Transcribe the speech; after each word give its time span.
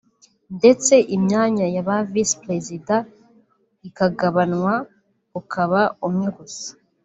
ndetse 0.57 0.93
imyanya 1.15 1.65
ya 1.75 1.83
ba 1.87 1.97
Visi 2.11 2.35
Perezida 2.43 2.95
ikagabanywa 3.87 4.73
ukaba 5.39 5.81
umwe 6.07 6.27
gusa 6.37 6.69